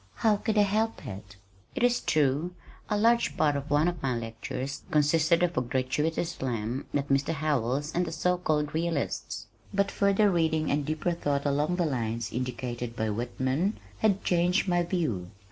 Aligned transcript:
How 0.15 0.37
could 0.37 0.57
I 0.57 0.63
help 0.63 1.05
it? 1.05 1.35
It 1.75 1.83
is 1.83 1.99
true 1.99 2.55
a 2.89 2.97
large 2.97 3.37
part 3.37 3.55
of 3.55 3.69
one 3.69 3.87
of 3.87 4.01
my 4.01 4.17
lectures 4.17 4.81
consisted 4.89 5.43
of 5.43 5.55
a 5.55 5.61
gratuitous 5.61 6.31
slam 6.31 6.87
at 6.91 7.09
"Mr. 7.09 7.33
Howells 7.35 7.93
and 7.93 8.05
the 8.07 8.11
so 8.11 8.39
called 8.39 8.73
realists," 8.73 9.45
but 9.71 9.91
further 9.91 10.31
reading 10.31 10.71
and 10.71 10.87
deeper 10.87 11.11
thought 11.11 11.45
along 11.45 11.75
the 11.75 11.85
lines 11.85 12.33
indicated 12.33 12.95
by 12.95 13.11
Whitman, 13.11 13.77
had 13.99 14.23
changed 14.23 14.67
my 14.67 14.81
view. 14.81 15.29